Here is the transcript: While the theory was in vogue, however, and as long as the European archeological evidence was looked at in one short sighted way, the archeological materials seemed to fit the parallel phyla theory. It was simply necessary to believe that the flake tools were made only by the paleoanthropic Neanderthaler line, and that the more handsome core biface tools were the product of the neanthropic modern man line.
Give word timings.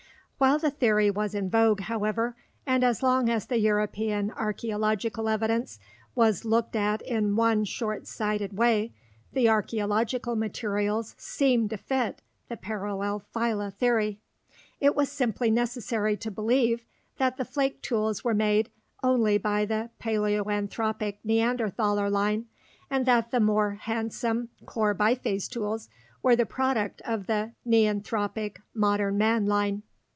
While 0.43 0.57
the 0.57 0.71
theory 0.71 1.11
was 1.11 1.35
in 1.35 1.51
vogue, 1.51 1.81
however, 1.81 2.35
and 2.65 2.83
as 2.83 3.03
long 3.03 3.29
as 3.29 3.45
the 3.45 3.59
European 3.59 4.31
archeological 4.31 5.29
evidence 5.29 5.77
was 6.15 6.43
looked 6.45 6.75
at 6.75 7.03
in 7.03 7.35
one 7.35 7.63
short 7.63 8.07
sighted 8.07 8.57
way, 8.57 8.91
the 9.33 9.47
archeological 9.47 10.35
materials 10.35 11.13
seemed 11.19 11.69
to 11.69 11.77
fit 11.77 12.23
the 12.49 12.57
parallel 12.57 13.21
phyla 13.35 13.71
theory. 13.71 14.19
It 14.79 14.95
was 14.95 15.11
simply 15.11 15.51
necessary 15.51 16.17
to 16.17 16.31
believe 16.31 16.85
that 17.19 17.37
the 17.37 17.45
flake 17.45 17.83
tools 17.83 18.23
were 18.23 18.33
made 18.33 18.71
only 19.03 19.37
by 19.37 19.65
the 19.65 19.91
paleoanthropic 19.99 21.17
Neanderthaler 21.23 22.09
line, 22.09 22.47
and 22.89 23.05
that 23.05 23.29
the 23.29 23.39
more 23.39 23.75
handsome 23.75 24.49
core 24.65 24.95
biface 24.95 25.47
tools 25.47 25.87
were 26.23 26.35
the 26.35 26.47
product 26.47 26.99
of 27.01 27.27
the 27.27 27.51
neanthropic 27.63 28.57
modern 28.73 29.19
man 29.19 29.45
line. 29.45 29.83